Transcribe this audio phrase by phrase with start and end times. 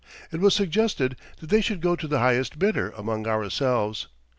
[0.31, 4.07] It was suggested that they should go to the highest bidder among ourselves.